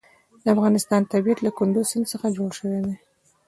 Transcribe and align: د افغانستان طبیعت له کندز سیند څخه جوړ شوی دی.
د 0.43 0.45
افغانستان 0.55 1.01
طبیعت 1.13 1.39
له 1.43 1.51
کندز 1.57 1.85
سیند 1.91 2.05
څخه 2.13 2.27
جوړ 2.37 2.49
شوی 2.59 2.79
دی. 2.85 2.95